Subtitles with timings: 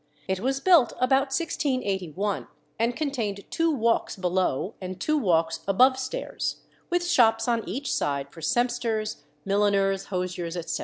[0.27, 2.47] It was built about 1681,
[2.79, 8.31] and contained two walks below and two walks above stairs, with shops on each side
[8.31, 10.79] for sempsters, milliners, hosiers, etc.